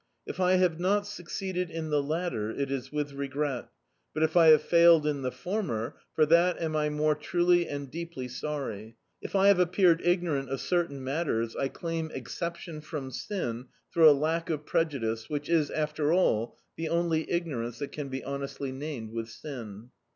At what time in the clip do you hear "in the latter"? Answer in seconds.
1.69-2.49